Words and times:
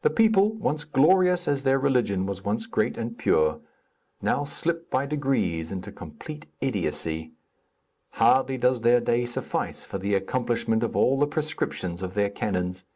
The 0.00 0.08
people, 0.08 0.54
once 0.54 0.84
glorious 0.84 1.46
as 1.46 1.64
their 1.64 1.78
religion 1.78 2.24
was 2.24 2.42
once 2.46 2.64
great 2.66 2.96
and 2.96 3.18
pure, 3.18 3.60
now 4.22 4.44
slip 4.44 4.90
by 4.90 5.04
degrees 5.04 5.70
into 5.70 5.92
complete 5.92 6.46
idiocy. 6.62 7.32
Hardly 8.12 8.56
does 8.56 8.80
their 8.80 9.00
day 9.00 9.26
suffice 9.26 9.84
for 9.84 9.98
the 9.98 10.14
accomplishment 10.14 10.82
of 10.82 10.96
all 10.96 11.18
the 11.18 11.26
prescriptions 11.26 12.00
of 12.00 12.14
their 12.14 12.30
canons. 12.30 12.86